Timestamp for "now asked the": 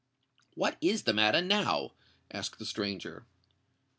1.43-2.65